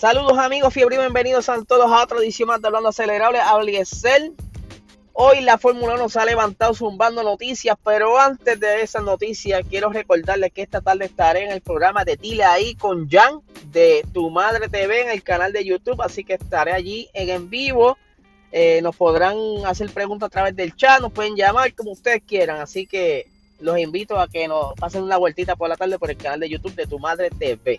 Saludos 0.00 0.38
amigos, 0.38 0.72
fiebre 0.72 0.96
bienvenidos 0.96 1.50
a 1.50 1.62
todos 1.62 1.92
a 1.92 2.02
otra 2.02 2.16
edición 2.20 2.48
más 2.48 2.62
de 2.62 2.68
Hablando 2.68 2.88
Acelerable, 2.88 3.38
Excel. 3.78 4.32
Hoy 5.12 5.42
la 5.42 5.58
Fórmula 5.58 5.92
1 5.96 6.08
se 6.08 6.18
ha 6.18 6.24
levantado 6.24 6.72
zumbando 6.72 7.22
noticias, 7.22 7.76
pero 7.84 8.18
antes 8.18 8.58
de 8.58 8.80
esas 8.80 9.04
noticias 9.04 9.62
quiero 9.68 9.90
recordarles 9.90 10.52
que 10.54 10.62
esta 10.62 10.80
tarde 10.80 11.04
estaré 11.04 11.44
en 11.44 11.50
el 11.50 11.60
programa 11.60 12.06
de 12.06 12.16
Tile 12.16 12.44
ahí 12.44 12.74
con 12.76 13.10
Jan 13.10 13.42
de 13.72 14.02
Tu 14.14 14.30
Madre 14.30 14.70
TV 14.70 15.02
en 15.02 15.10
el 15.10 15.22
canal 15.22 15.52
de 15.52 15.66
YouTube, 15.66 16.00
así 16.00 16.24
que 16.24 16.32
estaré 16.32 16.72
allí 16.72 17.10
en, 17.12 17.28
en 17.28 17.50
vivo. 17.50 17.98
Eh, 18.52 18.80
nos 18.80 18.96
podrán 18.96 19.36
hacer 19.66 19.90
preguntas 19.90 20.28
a 20.28 20.30
través 20.30 20.56
del 20.56 20.74
chat, 20.76 21.02
nos 21.02 21.12
pueden 21.12 21.36
llamar 21.36 21.74
como 21.74 21.90
ustedes 21.90 22.22
quieran, 22.26 22.58
así 22.58 22.86
que 22.86 23.26
los 23.58 23.78
invito 23.78 24.18
a 24.18 24.28
que 24.28 24.48
nos 24.48 24.72
pasen 24.76 25.02
una 25.02 25.18
vueltita 25.18 25.56
por 25.56 25.68
la 25.68 25.76
tarde 25.76 25.98
por 25.98 26.10
el 26.10 26.16
canal 26.16 26.40
de 26.40 26.48
YouTube 26.48 26.74
de 26.74 26.86
Tu 26.86 26.98
Madre 26.98 27.28
TV. 27.28 27.76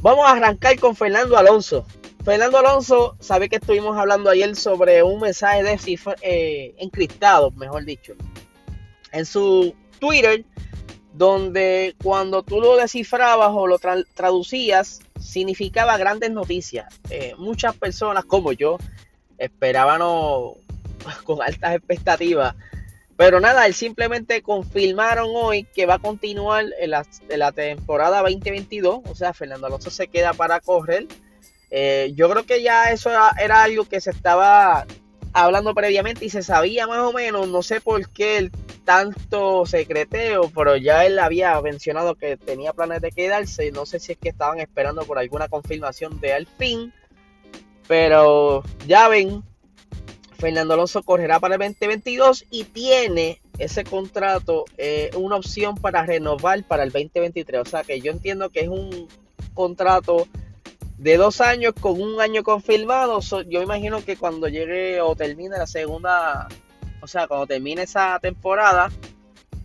Vamos 0.00 0.26
a 0.26 0.32
arrancar 0.32 0.78
con 0.78 0.94
Fernando 0.94 1.36
Alonso. 1.36 1.84
Fernando 2.24 2.58
Alonso, 2.58 3.16
sabe 3.18 3.48
que 3.48 3.56
estuvimos 3.56 3.96
hablando 3.96 4.30
ayer 4.30 4.54
sobre 4.54 5.02
un 5.02 5.20
mensaje 5.20 5.64
de 5.64 5.76
cifra, 5.76 6.14
eh, 6.22 6.74
encriptado, 6.78 7.50
mejor 7.52 7.84
dicho, 7.84 8.14
en 9.10 9.26
su 9.26 9.74
Twitter, 9.98 10.44
donde 11.14 11.96
cuando 12.02 12.44
tú 12.44 12.60
lo 12.60 12.76
descifrabas 12.76 13.50
o 13.52 13.66
lo 13.66 13.78
traducías, 14.14 15.00
significaba 15.18 15.96
grandes 15.96 16.30
noticias. 16.30 16.86
Eh, 17.10 17.34
muchas 17.36 17.74
personas 17.74 18.24
como 18.24 18.52
yo 18.52 18.78
esperaban 19.36 20.00
con 21.24 21.42
altas 21.42 21.74
expectativas 21.74 22.54
pero 23.18 23.40
nada, 23.40 23.66
él 23.66 23.74
simplemente 23.74 24.42
confirmaron 24.42 25.30
hoy 25.34 25.64
que 25.64 25.86
va 25.86 25.94
a 25.94 25.98
continuar 25.98 26.66
en 26.78 26.90
la, 26.92 27.52
temporada 27.52 28.22
2022. 28.22 29.00
O 29.10 29.14
sea, 29.16 29.34
Fernando 29.34 29.66
Alonso 29.66 29.90
se 29.90 30.06
queda 30.06 30.34
para 30.34 30.60
correr. 30.60 31.08
Eh, 31.68 32.12
yo 32.14 32.30
creo 32.30 32.46
que 32.46 32.62
ya 32.62 32.92
eso 32.92 33.10
era, 33.10 33.64
algo 33.64 33.86
que 33.86 34.00
se 34.00 34.10
estaba 34.10 34.86
hablando 35.32 35.74
previamente 35.74 36.26
y 36.26 36.30
se 36.30 36.44
sabía 36.44 36.86
más 36.86 37.00
o 37.00 37.12
menos. 37.12 37.48
No 37.48 37.60
sé 37.60 37.80
por 37.80 38.08
qué 38.08 38.52
tanto 38.84 39.66
secreteo, 39.66 40.52
pero 40.54 40.76
ya 40.76 41.04
él 41.04 41.18
había 41.18 41.60
mencionado 41.60 42.14
que 42.14 42.36
tenía 42.36 42.72
planes 42.72 43.00
de 43.00 43.10
quedarse. 43.10 43.72
No 43.72 43.84
sé 43.84 43.98
si 43.98 44.12
es 44.12 44.18
que 44.18 44.28
estaban 44.28 44.60
esperando 44.60 45.02
por 45.02 45.18
alguna 45.18 45.48
confirmación 45.48 46.20
de 46.20 46.34
Alpine. 46.34 46.92
Pero 47.88 48.62
ya 48.86 49.08
ven, 49.08 49.42
Fernando 50.38 50.74
Alonso 50.74 51.02
correrá 51.02 51.40
para 51.40 51.56
el 51.56 51.60
2022 51.60 52.44
y 52.50 52.64
tiene 52.64 53.40
ese 53.58 53.82
contrato 53.82 54.64
eh, 54.76 55.10
una 55.16 55.36
opción 55.36 55.74
para 55.74 56.06
renovar 56.06 56.62
para 56.64 56.84
el 56.84 56.92
2023. 56.92 57.60
O 57.60 57.64
sea 57.64 57.82
que 57.82 58.00
yo 58.00 58.12
entiendo 58.12 58.48
que 58.50 58.60
es 58.60 58.68
un 58.68 59.08
contrato 59.52 60.28
de 60.96 61.16
dos 61.16 61.40
años 61.40 61.74
con 61.80 62.00
un 62.00 62.20
año 62.20 62.44
confirmado. 62.44 63.20
yo 63.48 63.62
imagino 63.62 64.04
que 64.04 64.16
cuando 64.16 64.46
llegue 64.46 65.00
o 65.00 65.16
termine 65.16 65.58
la 65.58 65.66
segunda, 65.66 66.46
o 67.00 67.08
sea, 67.08 67.26
cuando 67.26 67.48
termine 67.48 67.82
esa 67.82 68.18
temporada, 68.20 68.90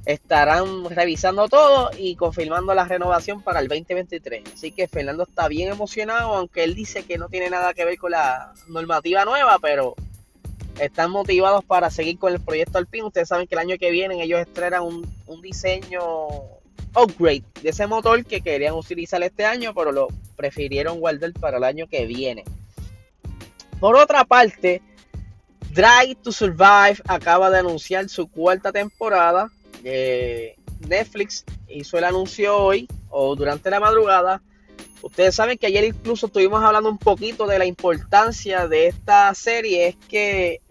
estarán 0.05 0.89
revisando 0.89 1.47
todo 1.49 1.91
y 1.97 2.15
confirmando 2.15 2.73
la 2.73 2.85
renovación 2.85 3.43
para 3.43 3.59
el 3.59 3.67
2023. 3.67 4.43
Así 4.53 4.71
que 4.71 4.87
Fernando 4.87 5.23
está 5.23 5.47
bien 5.47 5.71
emocionado, 5.71 6.33
aunque 6.33 6.63
él 6.63 6.73
dice 6.73 7.03
que 7.03 7.19
no 7.19 7.29
tiene 7.29 7.51
nada 7.51 7.75
que 7.75 7.85
ver 7.85 7.99
con 7.99 8.11
la 8.11 8.53
normativa 8.67 9.23
nueva, 9.23 9.59
pero 9.59 9.95
están 10.79 11.11
motivados 11.11 11.63
para 11.63 11.89
seguir 11.89 12.17
con 12.17 12.33
el 12.33 12.39
proyecto 12.39 12.77
Alpine. 12.77 13.05
Ustedes 13.05 13.29
saben 13.29 13.47
que 13.47 13.55
el 13.55 13.59
año 13.59 13.77
que 13.77 13.91
viene 13.91 14.21
ellos 14.23 14.39
estrenan 14.39 14.83
un, 14.83 15.41
diseño 15.41 16.01
upgrade 16.95 17.43
de 17.61 17.69
ese 17.69 17.87
motor 17.87 18.23
que 18.23 18.41
querían 18.41 18.75
utilizar 18.75 19.21
este 19.23 19.45
año, 19.45 19.73
pero 19.73 19.91
lo 19.91 20.07
prefirieron 20.35 20.99
guardar 20.99 21.33
para 21.33 21.57
el 21.57 21.63
año 21.63 21.87
que 21.87 22.05
viene. 22.05 22.43
Por 23.79 23.95
otra 23.95 24.23
parte, 24.23 24.81
Drive 25.71 26.15
to 26.21 26.31
Survive 26.31 27.01
acaba 27.07 27.49
de 27.49 27.59
anunciar 27.59 28.07
su 28.09 28.27
cuarta 28.27 28.71
temporada. 28.71 29.49
Netflix 30.87 31.43
hizo 31.67 31.97
el 31.97 32.03
anuncio 32.03 32.55
hoy 32.55 32.87
o 33.09 33.35
durante 33.35 33.69
la 33.69 33.79
madrugada 33.79 34.41
Ustedes 35.03 35.35
saben 35.35 35.57
que 35.57 35.67
ayer 35.67 35.83
incluso 35.83 36.27
estuvimos 36.27 36.63
hablando 36.63 36.89
un 36.89 36.97
poquito 36.97 37.45
de 37.45 37.59
la 37.59 37.65
importancia 37.65 38.69
de 38.69 38.87
esta 38.87 39.33
serie, 39.35 39.89
es 39.89 39.97
que 40.07 40.61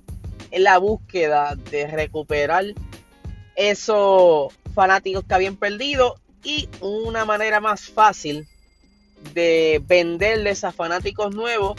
en 0.50 0.64
la 0.64 0.78
búsqueda 0.78 1.54
de 1.70 1.86
recuperar 1.86 2.64
esos 3.56 4.50
fanáticos 4.74 5.24
que 5.24 5.34
habían 5.34 5.56
perdido 5.56 6.16
y 6.42 6.66
una 6.80 7.26
manera 7.26 7.60
más 7.60 7.82
fácil 7.82 8.48
de 9.34 9.82
venderles 9.86 10.64
a 10.64 10.72
fanáticos 10.72 11.34
nuevos 11.34 11.78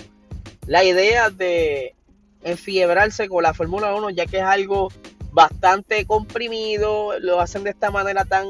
la 0.67 0.83
idea 0.83 1.31
de 1.31 1.95
enfiebrarse 2.43 3.27
con 3.27 3.41
la 3.41 3.55
Fórmula 3.55 3.95
1 3.95 4.11
ya 4.11 4.27
que 4.27 4.37
es 4.37 4.43
algo 4.43 4.91
bastante 5.31 6.05
comprimido, 6.05 7.19
lo 7.19 7.41
hacen 7.41 7.63
de 7.63 7.71
esta 7.71 7.89
manera 7.89 8.25
tan 8.25 8.45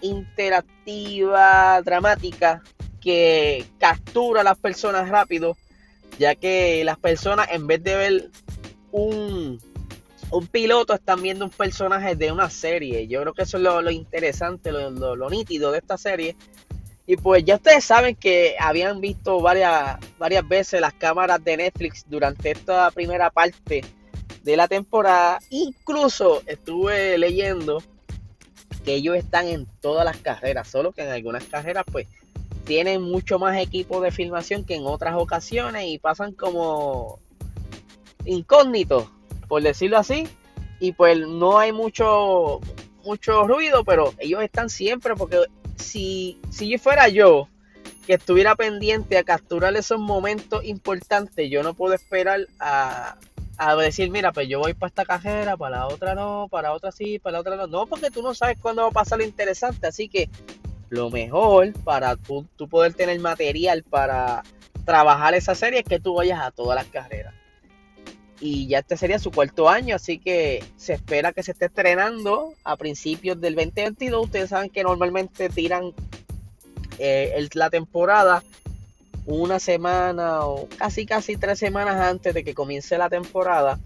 interactiva, 0.00 1.82
dramática, 1.82 2.62
que 3.00 3.64
captura 3.78 4.42
a 4.42 4.44
las 4.44 4.58
personas 4.58 5.08
rápido, 5.08 5.56
ya 6.18 6.34
que 6.34 6.84
las 6.84 6.98
personas 6.98 7.48
en 7.50 7.66
vez 7.66 7.82
de 7.82 7.96
ver 7.96 8.30
un, 8.92 9.58
un 10.30 10.46
piloto 10.46 10.94
están 10.94 11.22
viendo 11.22 11.44
un 11.44 11.50
personaje 11.50 12.14
de 12.14 12.30
una 12.32 12.50
serie. 12.50 13.06
Yo 13.08 13.20
creo 13.22 13.34
que 13.34 13.42
eso 13.42 13.56
es 13.56 13.62
lo, 13.62 13.90
interesante, 13.90 14.70
lo, 14.72 15.30
nítido 15.30 15.72
de 15.72 15.78
esta 15.78 15.98
serie. 15.98 16.36
Y 17.06 17.16
pues 17.16 17.44
ya 17.44 17.56
ustedes 17.56 17.84
saben 17.84 18.14
que 18.14 18.54
habían 18.58 19.00
visto 19.00 19.40
varias, 19.40 19.98
varias 20.18 20.46
veces 20.46 20.80
las 20.80 20.94
cámaras 20.94 21.42
de 21.42 21.56
Netflix 21.56 22.04
durante 22.08 22.52
esta 22.52 22.90
primera 22.92 23.30
parte 23.30 23.82
de 24.44 24.56
la 24.56 24.68
temporada. 24.68 25.40
Incluso 25.50 26.42
estuve 26.46 27.18
leyendo 27.18 27.82
que 28.84 28.94
ellos 28.94 29.16
están 29.16 29.48
en 29.48 29.66
todas 29.80 30.04
las 30.04 30.18
carreras, 30.18 30.68
solo 30.68 30.92
que 30.92 31.02
en 31.02 31.10
algunas 31.10 31.44
carreras 31.44 31.84
pues 31.90 32.06
tienen 32.70 33.02
mucho 33.02 33.40
más 33.40 33.58
equipo 33.58 34.00
de 34.00 34.12
filmación 34.12 34.64
que 34.64 34.76
en 34.76 34.86
otras 34.86 35.16
ocasiones 35.16 35.88
y 35.88 35.98
pasan 35.98 36.30
como 36.30 37.18
incógnitos, 38.24 39.10
por 39.48 39.60
decirlo 39.60 39.98
así. 39.98 40.28
Y 40.78 40.92
pues 40.92 41.18
no 41.18 41.58
hay 41.58 41.72
mucho, 41.72 42.60
mucho 43.04 43.48
ruido, 43.48 43.82
pero 43.82 44.14
ellos 44.20 44.40
están 44.44 44.70
siempre 44.70 45.16
porque 45.16 45.40
si, 45.74 46.38
si 46.50 46.70
yo 46.70 46.78
fuera 46.78 47.08
yo 47.08 47.48
que 48.06 48.14
estuviera 48.14 48.54
pendiente 48.54 49.18
a 49.18 49.24
capturar 49.24 49.74
esos 49.74 49.98
momentos 49.98 50.62
importantes, 50.64 51.50
yo 51.50 51.64
no 51.64 51.74
puedo 51.74 51.94
esperar 51.94 52.46
a, 52.60 53.16
a 53.58 53.74
decir, 53.74 54.12
mira, 54.12 54.30
pues 54.30 54.48
yo 54.48 54.60
voy 54.60 54.74
para 54.74 54.90
esta 54.90 55.04
cajera, 55.04 55.56
para 55.56 55.78
la 55.78 55.88
otra 55.88 56.14
no, 56.14 56.46
para 56.48 56.68
la 56.68 56.74
otra 56.74 56.92
sí, 56.92 57.18
para 57.18 57.32
la 57.32 57.40
otra 57.40 57.56
no. 57.56 57.66
No, 57.66 57.86
porque 57.86 58.12
tú 58.12 58.22
no 58.22 58.32
sabes 58.32 58.58
cuándo 58.62 58.82
va 58.82 58.88
a 58.90 58.92
pasar 58.92 59.18
lo 59.18 59.24
interesante. 59.24 59.88
Así 59.88 60.08
que 60.08 60.30
lo 60.90 61.08
mejor 61.08 61.72
para 61.84 62.16
tú, 62.16 62.46
poder 62.68 62.94
tener 62.94 63.18
material 63.20 63.84
para 63.84 64.42
trabajar 64.84 65.34
esa 65.34 65.54
serie 65.54 65.80
es 65.80 65.84
que 65.84 66.00
tú 66.00 66.14
vayas 66.14 66.40
a 66.40 66.50
todas 66.50 66.74
las 66.74 66.86
carreras. 66.86 67.32
Y 68.40 68.66
ya 68.66 68.80
este 68.80 68.96
sería 68.96 69.18
su 69.18 69.30
cuarto 69.30 69.68
año, 69.68 69.94
así 69.94 70.18
que 70.18 70.64
se 70.76 70.94
espera 70.94 71.32
que 71.32 71.42
se 71.42 71.52
esté 71.52 71.66
estrenando 71.66 72.54
a 72.64 72.76
principios 72.76 73.40
del 73.40 73.54
2022. 73.54 74.24
Ustedes 74.24 74.50
saben 74.50 74.70
que 74.70 74.82
normalmente 74.82 75.48
tiran 75.48 75.94
eh, 76.98 77.48
la 77.54 77.70
temporada 77.70 78.42
una 79.26 79.60
semana 79.60 80.46
o 80.46 80.68
casi 80.76 81.06
casi 81.06 81.36
tres 81.36 81.58
semanas 81.58 81.96
antes 81.96 82.34
de 82.34 82.42
que 82.42 82.54
comience 82.54 82.98
la 82.98 83.08
temporada. 83.08 83.78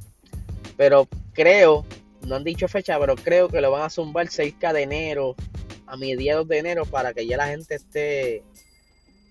Pero 0.77 1.07
creo, 1.35 1.85
no 2.27 2.37
han 2.37 2.45
dicho 2.45 2.67
fecha, 2.67 2.99
pero 2.99 3.17
creo 3.17 3.49
que 3.49 3.61
lo 3.61 3.73
van 3.73 3.83
a 3.83 3.91
zumbar 3.91 4.29
cerca 4.29 4.73
de 4.73 4.83
enero 4.83 5.37
a 5.87 5.97
mediados 5.97 6.47
de 6.49 6.59
enero 6.59 6.87
para 6.87 7.13
que 7.13 7.27
ya 7.27 7.37
la 7.37 7.49
gente 7.49 7.75
esté 7.75 8.43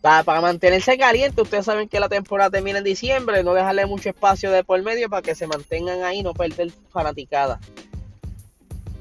para, 0.01 0.23
para, 0.23 0.41
mantenerse 0.41 0.97
caliente. 0.97 1.41
Ustedes 1.41 1.65
saben 1.65 1.87
que 1.87 1.99
la 1.99 2.09
temporada 2.09 2.49
termina 2.49 2.79
en 2.79 2.83
diciembre, 2.83 3.43
no 3.43 3.53
dejarle 3.53 3.85
mucho 3.85 4.09
espacio 4.09 4.51
de 4.51 4.63
por 4.63 4.81
medio 4.81 5.09
para 5.09 5.21
que 5.21 5.35
se 5.35 5.47
mantengan 5.47 6.03
ahí, 6.03 6.23
no 6.23 6.33
perder 6.33 6.71
fanaticada. 6.91 7.59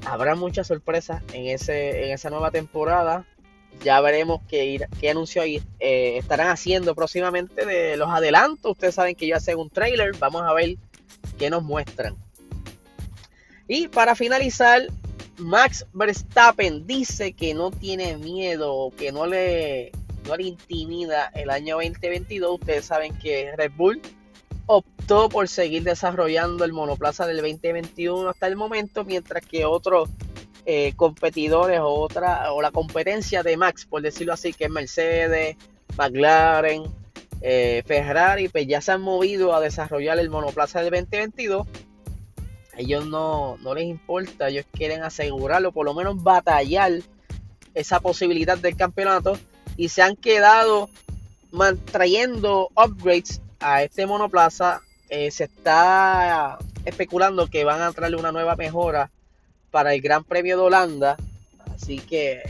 Habrá 0.05 0.35
muchas 0.35 0.67
sorpresas 0.67 1.21
en, 1.33 1.47
ese, 1.47 2.05
en 2.05 2.11
esa 2.11 2.29
nueva 2.29 2.51
temporada. 2.51 3.25
Ya 3.83 3.99
veremos 4.01 4.41
qué, 4.47 4.85
qué 4.99 5.09
anuncio 5.09 5.43
eh, 5.43 5.61
estarán 6.17 6.47
haciendo 6.47 6.93
próximamente 6.95 7.65
de 7.65 7.97
los 7.97 8.09
adelantos. 8.09 8.71
Ustedes 8.71 8.95
saben 8.95 9.15
que 9.15 9.27
yo 9.27 9.35
hacen 9.35 9.57
un 9.57 9.69
trailer. 9.69 10.15
Vamos 10.19 10.43
a 10.43 10.53
ver 10.53 10.77
qué 11.37 11.49
nos 11.49 11.63
muestran. 11.63 12.15
Y 13.67 13.87
para 13.87 14.15
finalizar, 14.15 14.87
Max 15.37 15.85
Verstappen 15.93 16.85
dice 16.85 17.33
que 17.33 17.53
no 17.53 17.71
tiene 17.71 18.17
miedo, 18.17 18.91
que 18.97 19.11
no 19.11 19.25
le, 19.25 19.91
no 20.27 20.35
le 20.35 20.43
intimida 20.43 21.31
el 21.33 21.49
año 21.49 21.75
2022. 21.75 22.59
Ustedes 22.59 22.85
saben 22.85 23.17
que 23.17 23.55
Red 23.55 23.71
Bull 23.75 24.01
optó 24.65 25.29
por 25.29 25.47
seguir 25.47 25.83
desarrollando 25.83 26.63
el 26.63 26.73
monoplaza 26.73 27.25
del 27.25 27.37
2021 27.37 28.29
hasta 28.29 28.47
el 28.47 28.55
momento, 28.55 29.03
mientras 29.03 29.45
que 29.45 29.65
otros 29.65 30.09
eh, 30.65 30.93
competidores 30.95 31.79
o, 31.79 31.89
otra, 31.89 32.53
o 32.53 32.61
la 32.61 32.71
competencia 32.71 33.43
de 33.43 33.57
Max, 33.57 33.85
por 33.85 34.01
decirlo 34.01 34.33
así, 34.33 34.53
que 34.53 34.65
es 34.65 34.69
Mercedes, 34.69 35.57
McLaren, 35.97 36.83
eh, 37.41 37.83
Ferrari 37.85 38.47
pues 38.47 38.65
ya 38.67 38.79
se 38.79 38.93
han 38.93 39.01
movido 39.01 39.53
a 39.53 39.59
desarrollar 39.59 40.17
el 40.19 40.29
monoplaza 40.29 40.81
del 40.81 40.91
2022. 40.91 41.67
Ellos 42.77 43.05
no, 43.05 43.57
no 43.57 43.75
les 43.75 43.85
importa, 43.85 44.49
ellos 44.49 44.65
quieren 44.71 45.03
asegurarlo, 45.03 45.71
por 45.71 45.85
lo 45.85 45.93
menos 45.93 46.21
batallar 46.23 46.91
esa 47.73 47.99
posibilidad 47.99 48.57
del 48.57 48.75
campeonato 48.75 49.37
y 49.77 49.89
se 49.89 50.01
han 50.01 50.15
quedado 50.15 50.89
trayendo 51.91 52.69
upgrades 52.75 53.41
a 53.59 53.83
este 53.83 54.05
monoplaza. 54.05 54.81
Eh, 55.09 55.29
se 55.29 55.45
está 55.45 56.57
especulando 56.85 57.47
que 57.47 57.63
van 57.63 57.81
a 57.81 57.91
traerle 57.91 58.17
una 58.17 58.31
nueva 58.31 58.55
mejora 58.55 59.11
para 59.69 59.93
el 59.93 60.01
Gran 60.01 60.23
Premio 60.23 60.57
de 60.57 60.63
Holanda. 60.63 61.17
Así 61.73 61.99
que 61.99 62.41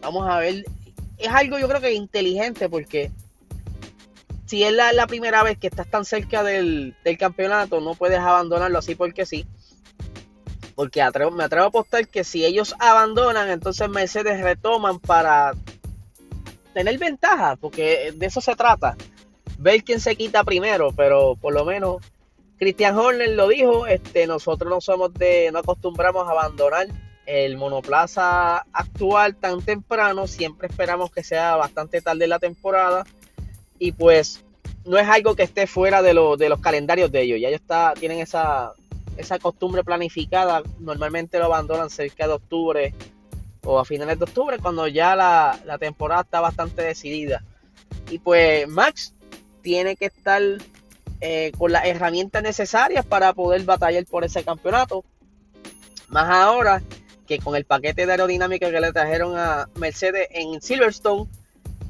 vamos 0.00 0.28
a 0.28 0.38
ver. 0.38 0.64
Es 1.18 1.28
algo 1.28 1.58
yo 1.58 1.68
creo 1.68 1.80
que 1.80 1.92
inteligente 1.92 2.68
porque 2.68 3.10
si 4.52 4.64
es 4.64 4.72
la, 4.74 5.06
primera 5.06 5.42
vez 5.42 5.56
que 5.56 5.68
estás 5.68 5.88
tan 5.88 6.04
cerca 6.04 6.42
del, 6.42 6.94
campeonato, 7.18 7.80
no 7.80 7.94
puedes 7.94 8.18
abandonarlo 8.18 8.80
así 8.80 8.94
porque 8.94 9.24
sí. 9.24 9.46
Porque 10.74 11.02
me 11.32 11.44
atrevo 11.44 11.64
a 11.64 11.68
apostar 11.68 12.06
que 12.06 12.22
si 12.22 12.44
ellos 12.44 12.74
abandonan, 12.78 13.48
entonces 13.48 13.88
Mercedes 13.88 14.42
retoman 14.42 14.98
para 14.98 15.52
tener 16.74 16.98
ventaja, 16.98 17.56
porque 17.56 18.12
de 18.14 18.26
eso 18.26 18.42
se 18.42 18.54
trata. 18.54 18.94
Ver 19.56 19.82
quién 19.84 20.00
se 20.00 20.16
quita 20.16 20.44
primero, 20.44 20.92
pero 20.94 21.34
por 21.34 21.54
lo 21.54 21.64
menos 21.64 22.02
Christian 22.58 22.98
Horner 22.98 23.30
lo 23.30 23.48
dijo, 23.48 23.86
este, 23.86 24.26
nosotros 24.26 24.68
no 24.68 24.82
somos 24.82 25.14
de, 25.14 25.48
no 25.50 25.60
acostumbramos 25.60 26.28
a 26.28 26.32
abandonar 26.32 26.88
el 27.24 27.56
monoplaza 27.56 28.66
actual 28.70 29.34
tan 29.34 29.62
temprano, 29.62 30.26
siempre 30.26 30.68
esperamos 30.68 31.10
que 31.10 31.24
sea 31.24 31.56
bastante 31.56 32.02
tarde 32.02 32.26
la 32.26 32.38
temporada 32.38 33.06
y 33.82 33.90
pues 33.90 34.44
no 34.84 34.96
es 34.96 35.08
algo 35.08 35.34
que 35.34 35.42
esté 35.42 35.66
fuera 35.66 36.02
de, 36.02 36.14
de 36.38 36.48
los 36.48 36.60
calendarios 36.60 37.10
de 37.10 37.22
ellos, 37.22 37.40
ya 37.40 37.48
ellos 37.48 37.60
está, 37.60 37.94
tienen 37.98 38.20
esa, 38.20 38.74
esa 39.16 39.40
costumbre 39.40 39.82
planificada, 39.82 40.62
normalmente 40.78 41.36
lo 41.40 41.46
abandonan 41.46 41.90
cerca 41.90 42.28
de 42.28 42.32
octubre 42.32 42.94
o 43.64 43.80
a 43.80 43.84
finales 43.84 44.20
de 44.20 44.24
octubre 44.24 44.58
cuando 44.60 44.86
ya 44.86 45.16
la, 45.16 45.58
la 45.64 45.78
temporada 45.78 46.22
está 46.22 46.40
bastante 46.40 46.82
decidida. 46.82 47.42
Y 48.08 48.20
pues 48.20 48.68
Max 48.68 49.14
tiene 49.62 49.96
que 49.96 50.06
estar 50.06 50.40
eh, 51.20 51.50
con 51.58 51.72
las 51.72 51.84
herramientas 51.84 52.40
necesarias 52.44 53.04
para 53.04 53.32
poder 53.32 53.64
batallar 53.64 54.06
por 54.06 54.24
ese 54.24 54.44
campeonato. 54.44 55.04
Más 56.06 56.30
ahora 56.30 56.82
que 57.26 57.40
con 57.40 57.56
el 57.56 57.64
paquete 57.64 58.06
de 58.06 58.12
aerodinámica 58.12 58.70
que 58.70 58.80
le 58.80 58.92
trajeron 58.92 59.36
a 59.36 59.68
Mercedes 59.74 60.28
en 60.30 60.62
Silverstone, 60.62 61.28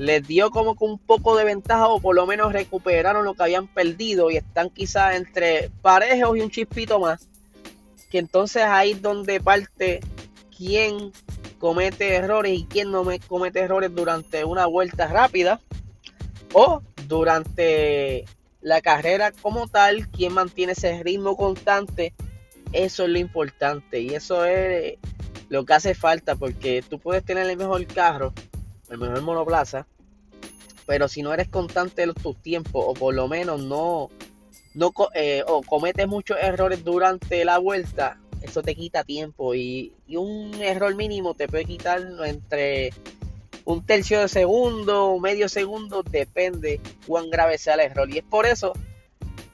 les 0.02 0.26
dio 0.26 0.50
como 0.50 0.75
que 0.75 0.84
un 0.84 0.99
poco 0.99 1.37
de 1.37 1.44
ventaja 1.44 1.87
o 1.87 2.00
por 2.00 2.16
lo 2.16 2.26
menos 2.26 2.52
recuperaron 2.52 3.25
lo 3.25 3.34
que 3.34 3.44
habían 3.44 3.69
perdido 3.69 4.32
y 4.32 4.37
están 4.37 4.69
quizás 4.69 5.14
entre 5.14 5.70
parejos 5.81 6.37
y 6.37 6.40
un 6.40 6.50
chispito 6.50 6.99
más. 6.99 7.28
Que 8.10 8.19
entonces 8.19 8.64
ahí 8.64 8.93
es 8.93 9.02
donde 9.02 9.40
parte 9.40 10.00
quién 10.56 11.12
comete 11.60 12.16
errores 12.16 12.58
y 12.58 12.64
quién 12.64 12.90
no 12.90 13.04
comete 13.28 13.60
errores 13.60 13.94
durante 13.94 14.44
una 14.44 14.66
vuelta 14.66 15.06
rápida 15.06 15.60
o 16.52 16.82
durante 17.06 18.25
la 18.60 18.81
carrera 18.81 19.31
como 19.31 19.69
tal, 19.69 20.08
quien 20.08 20.32
mantiene 20.32 20.72
ese 20.72 21.00
ritmo 21.04 21.37
constante, 21.37 22.12
eso 22.72 23.04
es 23.04 23.08
lo 23.08 23.19
importante 23.19 24.00
y 24.00 24.14
eso 24.16 24.44
es 24.44 24.99
lo 25.49 25.64
que 25.64 25.75
hace 25.75 25.94
falta 25.94 26.34
porque 26.34 26.82
tú 26.82 26.99
puedes 26.99 27.25
tener 27.25 27.49
el 27.49 27.56
mejor 27.56 27.87
carro, 27.87 28.32
el 28.90 28.99
mejor 28.99 29.22
monoplaza, 29.22 29.87
pero 30.87 31.08
si 31.08 31.23
no 31.23 31.32
eres 31.32 31.49
constante 31.49 32.02
en 32.02 32.14
tus 32.14 32.40
tiempos 32.43 32.84
o 32.87 32.94
por 32.94 33.14
lo 33.14 33.29
menos 33.29 33.62
no, 33.62 34.11
no 34.75 34.93
eh, 35.14 35.43
o 35.46 35.62
cometes 35.62 36.06
muchos 36.08 36.37
errores 36.40 36.84
durante 36.84 37.44
la 37.44 37.58
vuelta, 37.58 38.19
eso 38.40 38.62
te 38.62 38.75
quita 38.75 39.05
tiempo 39.05 39.55
y, 39.55 39.93
y 40.06 40.17
un 40.17 40.55
error 40.61 40.94
mínimo 40.94 41.34
te 41.34 41.49
puede 41.49 41.64
quitar 41.64 42.00
entre 42.25 42.93
un 43.64 43.84
tercio 43.87 44.20
de 44.20 44.29
segundo, 44.29 45.19
medio 45.20 45.49
segundo, 45.49 46.02
depende 46.02 46.81
cuán 47.06 47.31
grave 47.31 47.58
sea 47.58 47.75
el 47.75 47.81
error. 47.81 48.11
Y 48.11 48.19
es 48.19 48.25
por 48.25 48.46
eso 48.46 48.73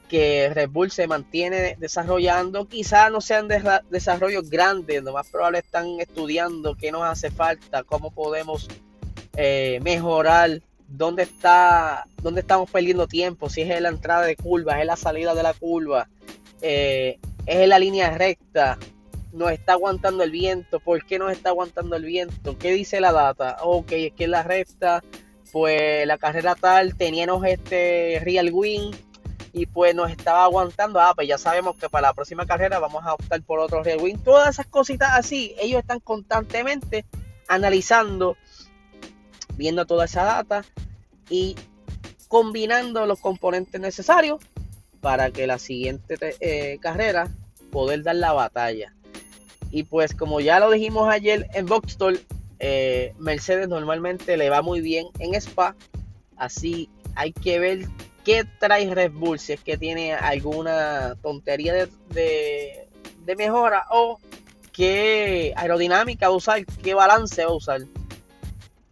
que 0.09 0.49
Red 0.53 0.69
Bull 0.69 0.91
se 0.91 1.07
mantiene 1.07 1.75
desarrollando. 1.79 2.67
Quizás 2.67 3.11
no 3.11 3.21
sean 3.21 3.47
desarrollos 3.89 4.49
grandes, 4.49 5.03
lo 5.03 5.13
más 5.13 5.27
probable 5.29 5.59
están 5.59 5.99
estudiando 5.99 6.75
qué 6.75 6.91
nos 6.91 7.03
hace 7.03 7.31
falta, 7.31 7.83
cómo 7.83 8.11
podemos 8.11 8.67
eh, 9.37 9.79
mejorar, 9.83 10.61
dónde 10.89 11.23
está, 11.23 12.07
dónde 12.21 12.41
estamos 12.41 12.69
perdiendo 12.69 13.07
tiempo, 13.07 13.49
si 13.49 13.61
es 13.61 13.69
en 13.69 13.83
la 13.83 13.89
entrada 13.89 14.25
de 14.25 14.35
curva, 14.35 14.75
es 14.75 14.81
en 14.81 14.87
la 14.87 14.95
salida 14.95 15.33
de 15.35 15.43
la 15.43 15.53
curva, 15.53 16.09
eh, 16.61 17.19
es 17.45 17.55
en 17.55 17.69
la 17.69 17.79
línea 17.79 18.11
recta, 18.17 18.77
nos 19.31 19.51
está 19.51 19.73
aguantando 19.73 20.23
el 20.23 20.31
viento. 20.31 20.79
¿Por 20.79 21.05
qué 21.05 21.19
nos 21.19 21.31
está 21.31 21.49
aguantando 21.49 21.95
el 21.95 22.03
viento? 22.03 22.57
¿Qué 22.57 22.71
dice 22.71 22.99
la 22.99 23.11
data? 23.11 23.57
Ok, 23.61 23.91
es 23.91 24.13
que 24.13 24.25
en 24.25 24.31
la 24.31 24.43
recta, 24.43 25.03
pues 25.51 26.05
la 26.07 26.17
carrera 26.17 26.55
tal, 26.55 26.95
teníamos 26.95 27.45
este 27.45 28.21
real 28.23 28.49
win 28.51 28.91
y 29.53 29.65
pues 29.65 29.95
nos 29.95 30.11
estaba 30.11 30.43
aguantando. 30.43 30.99
Ah, 30.99 31.13
pues 31.15 31.27
ya 31.27 31.37
sabemos 31.37 31.75
que 31.77 31.89
para 31.89 32.09
la 32.09 32.13
próxima 32.13 32.45
carrera 32.45 32.79
vamos 32.79 33.05
a 33.05 33.13
optar 33.13 33.41
por 33.43 33.59
otro 33.59 33.83
real 33.83 33.99
win. 34.01 34.19
Todas 34.19 34.49
esas 34.49 34.67
cositas 34.67 35.11
así, 35.13 35.55
ellos 35.59 35.79
están 35.79 35.99
constantemente 35.99 37.05
analizando, 37.47 38.37
viendo 39.59 39.85
toda 39.85 40.05
esa 40.05 40.23
data 40.23 40.63
y 41.29 41.57
combinando 42.29 43.05
los 43.05 43.19
componentes 43.19 43.79
necesarios 43.81 44.39
para 45.01 45.31
que 45.31 45.47
la 45.47 45.59
siguiente 45.59 46.17
eh, 46.39 46.79
carrera 46.79 47.29
poder 47.69 48.03
dar 48.03 48.15
la 48.15 48.31
batalla. 48.31 48.95
Y 49.69 49.83
pues 49.83 50.15
como 50.15 50.39
ya 50.39 50.61
lo 50.61 50.71
dijimos 50.71 51.09
ayer 51.09 51.47
en 51.53 51.65
Boxstore, 51.65 52.21
eh, 52.59 53.13
Mercedes 53.19 53.67
normalmente 53.67 54.37
le 54.37 54.49
va 54.49 54.61
muy 54.61 54.79
bien 54.79 55.07
en 55.19 55.35
Spa. 55.35 55.75
Así 56.37 56.89
hay 57.15 57.33
que 57.33 57.59
ver 57.59 57.79
qué 58.23 58.45
trae 58.59 58.95
Red 58.95 59.11
Bull, 59.11 59.39
si 59.39 59.53
es 59.53 59.61
que 59.61 59.77
tiene 59.77 60.13
alguna 60.13 61.15
tontería 61.21 61.73
de, 61.73 62.87
de, 63.25 63.35
mejora 63.35 63.85
o 63.91 64.19
qué 64.71 65.53
aerodinámica 65.57 66.29
va 66.29 66.33
a 66.33 66.37
usar, 66.37 66.65
qué 66.65 66.93
balance 66.93 67.43
va 67.43 67.51
a 67.51 67.55
usar. 67.55 67.81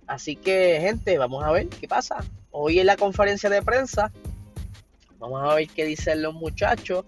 Así 0.07 0.35
que 0.35 0.79
gente, 0.81 1.17
vamos 1.17 1.43
a 1.43 1.51
ver 1.51 1.67
qué 1.67 1.87
pasa. 1.87 2.23
Hoy 2.51 2.79
en 2.79 2.87
la 2.87 2.95
conferencia 2.95 3.49
de 3.49 3.61
prensa, 3.61 4.11
vamos 5.19 5.43
a 5.43 5.53
ver 5.53 5.67
qué 5.67 5.85
dicen 5.85 6.21
los 6.21 6.33
muchachos, 6.33 7.05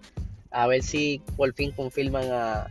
a 0.51 0.67
ver 0.67 0.83
si 0.83 1.21
por 1.37 1.53
fin 1.53 1.71
confirman 1.71 2.31
a, 2.31 2.67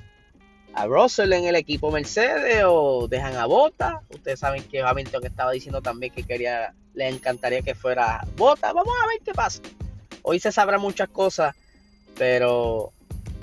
a 0.74 0.86
Russell 0.86 1.32
en 1.32 1.46
el 1.46 1.56
equipo 1.56 1.90
Mercedes 1.90 2.62
o 2.66 3.08
dejan 3.08 3.36
a 3.36 3.46
Bota. 3.46 4.02
Ustedes 4.10 4.40
saben 4.40 4.62
que 4.64 4.82
Hamilton 4.82 5.26
estaba 5.26 5.52
diciendo 5.52 5.80
también 5.80 6.12
que 6.12 6.22
quería, 6.22 6.74
le 6.94 7.08
encantaría 7.08 7.62
que 7.62 7.74
fuera 7.74 8.24
Bota. 8.36 8.72
Vamos 8.72 8.94
a 9.02 9.06
ver 9.08 9.20
qué 9.24 9.32
pasa. 9.32 9.62
Hoy 10.22 10.38
se 10.40 10.52
sabrá 10.52 10.78
muchas 10.78 11.08
cosas, 11.08 11.56
pero 12.16 12.92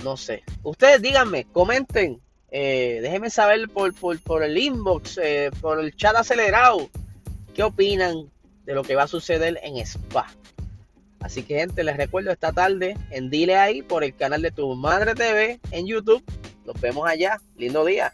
no 0.04 0.18
sé. 0.18 0.44
Ustedes 0.64 1.02
díganme, 1.02 1.46
comenten, 1.46 2.22
eh, 2.52 3.00
déjenme 3.02 3.30
saber 3.30 3.68
por, 3.70 3.94
por, 3.94 4.44
el 4.44 4.58
inbox, 4.58 5.20
eh, 5.22 5.52
por 5.62 5.80
el 5.80 5.96
chat 5.96 6.16
acelerado, 6.16 6.90
qué 7.54 7.64
opinan 7.64 8.30
de 8.66 8.74
lo 8.74 8.84
que 8.84 8.96
va 8.96 9.04
a 9.04 9.08
suceder 9.08 9.60
en 9.64 9.78
Spa. 9.78 10.28
Así 11.20 11.44
que 11.44 11.60
gente, 11.60 11.84
les 11.84 11.98
recuerdo 11.98 12.32
esta 12.32 12.52
tarde 12.52 12.98
en 13.10 13.30
Dile 13.30 13.58
ahí 13.58 13.82
por 13.82 14.04
el 14.04 14.16
canal 14.16 14.42
de 14.42 14.52
Tu 14.52 14.76
Madre 14.76 15.16
TV 15.16 15.60
en 15.72 15.88
YouTube 15.88 16.24
nos 16.66 16.82
vemos 16.82 17.08
allá. 17.08 17.40
Lindo 17.58 17.86
día. 17.86 18.14